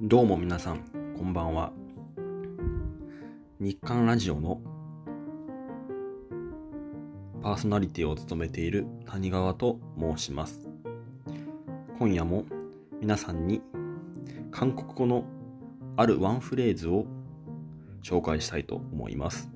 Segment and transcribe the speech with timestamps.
[0.00, 0.84] どうも皆さん、
[1.16, 1.72] こんばんは。
[3.58, 4.60] 日刊ラジオの
[7.42, 10.68] パーソナリティを務めている谷川と申します。
[11.98, 12.44] 今夜も
[13.00, 13.60] 皆さんに
[14.52, 15.24] 韓国語の
[15.96, 17.04] あるワンフレーズを
[18.04, 19.50] 紹介したいと思います。